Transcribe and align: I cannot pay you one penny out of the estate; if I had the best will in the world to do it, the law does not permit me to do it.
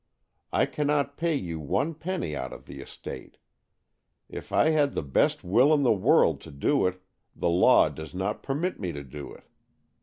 I 0.51 0.65
cannot 0.65 1.15
pay 1.15 1.35
you 1.35 1.59
one 1.59 1.93
penny 1.93 2.35
out 2.35 2.51
of 2.53 2.65
the 2.65 2.81
estate; 2.81 3.37
if 4.29 4.51
I 4.51 4.69
had 4.71 4.93
the 4.95 5.03
best 5.03 5.43
will 5.43 5.71
in 5.75 5.83
the 5.83 5.93
world 5.93 6.41
to 6.41 6.49
do 6.49 6.87
it, 6.87 7.01
the 7.35 7.49
law 7.49 7.87
does 7.87 8.15
not 8.15 8.41
permit 8.41 8.79
me 8.79 8.91
to 8.93 9.03
do 9.03 9.31
it. 9.31 9.43